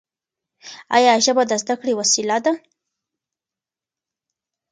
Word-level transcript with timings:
ایا 0.95 1.13
ژبه 1.25 1.43
د 1.47 1.51
زده 1.61 1.75
کړې 1.81 1.93
وسیله 1.99 2.37
ده؟ 2.45 2.53